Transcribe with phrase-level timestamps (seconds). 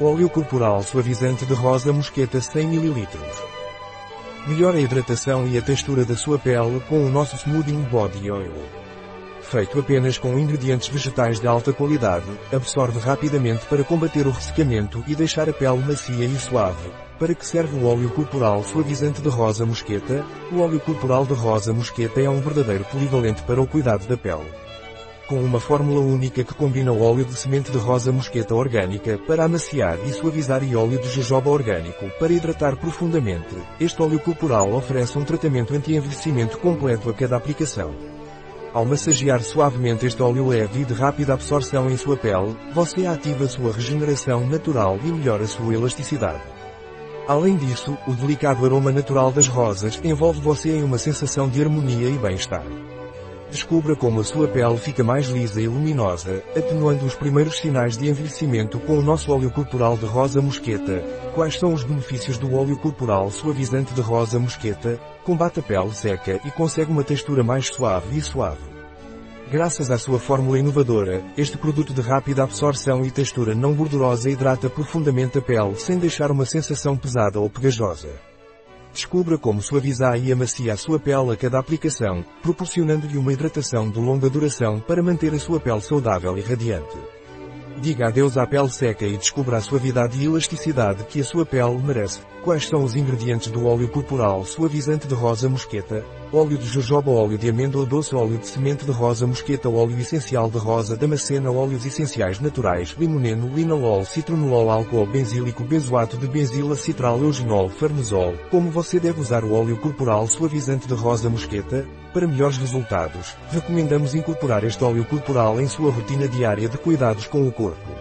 [0.00, 3.06] Óleo corporal suavizante de rosa mosqueta 100 ml.
[4.44, 8.52] Melhora a hidratação e a textura da sua pele com o nosso Smoothing Body Oil.
[9.40, 15.14] Feito apenas com ingredientes vegetais de alta qualidade, absorve rapidamente para combater o ressecamento e
[15.14, 16.90] deixar a pele macia e suave.
[17.16, 20.26] Para que serve o óleo corporal suavizante de rosa mosqueta?
[20.50, 24.63] O óleo corporal de rosa mosqueta é um verdadeiro polivalente para o cuidado da pele
[25.26, 29.44] com uma fórmula única que combina o óleo de semente de rosa mosqueta orgânica para
[29.44, 33.56] amaciar e suavizar e óleo de jojoba orgânico para hidratar profundamente.
[33.80, 37.94] Este óleo corporal oferece um tratamento anti-envelhecimento completo a cada aplicação.
[38.72, 43.46] Ao massagear suavemente este óleo leve e de rápida absorção em sua pele, você ativa
[43.46, 46.42] sua regeneração natural e melhora sua elasticidade.
[47.26, 52.08] Além disso, o delicado aroma natural das rosas envolve você em uma sensação de harmonia
[52.08, 52.64] e bem-estar.
[53.50, 58.08] Descubra como a sua pele fica mais lisa e luminosa, atenuando os primeiros sinais de
[58.08, 61.02] envelhecimento com o nosso óleo corporal de rosa mosqueta.
[61.34, 64.98] Quais são os benefícios do óleo corporal suavizante de rosa mosqueta?
[65.24, 68.74] Combate a pele seca e consegue uma textura mais suave e suave.
[69.50, 74.68] Graças à sua fórmula inovadora, este produto de rápida absorção e textura não gordurosa hidrata
[74.68, 78.08] profundamente a pele sem deixar uma sensação pesada ou pegajosa.
[78.94, 83.98] Descubra como suavizar e amacia a sua pele a cada aplicação, proporcionando-lhe uma hidratação de
[83.98, 86.96] longa duração para manter a sua pele saudável e radiante.
[87.80, 91.76] Diga adeus à pele seca e descubra a suavidade e elasticidade que a sua pele
[91.82, 92.20] merece.
[92.44, 96.04] Quais são os ingredientes do óleo corporal suavizante de rosa mosqueta?
[96.34, 100.50] Óleo de jojoba, óleo de amêndoa doce, óleo de semente de rosa mosqueta, óleo essencial
[100.50, 107.22] de rosa damascena, óleos essenciais naturais, limoneno, linalol, citronolol, álcool benzílico, benzoato de benzila, citral,
[107.22, 108.34] eugenol, farnesol.
[108.50, 111.86] Como você deve usar o óleo corporal suavizante de rosa mosqueta?
[112.12, 117.46] Para melhores resultados, recomendamos incorporar este óleo corporal em sua rotina diária de cuidados com
[117.46, 117.92] o corpo.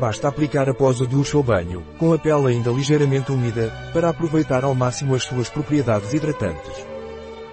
[0.00, 4.64] Basta aplicar após o duche ou banho, com a pele ainda ligeiramente úmida, para aproveitar
[4.64, 6.93] ao máximo as suas propriedades hidratantes.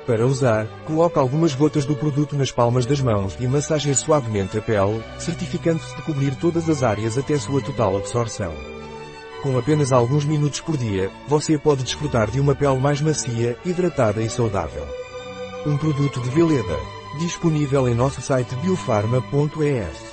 [0.05, 4.61] Para usar, coloque algumas gotas do produto nas palmas das mãos e massageie suavemente a
[4.61, 8.51] pele, certificando-se de cobrir todas as áreas até sua total absorção.
[9.43, 14.21] Com apenas alguns minutos por dia, você pode desfrutar de uma pele mais macia, hidratada
[14.21, 14.85] e saudável.
[15.65, 16.77] Um produto de Veleda.
[17.19, 20.10] Disponível em nosso site biofarma.es.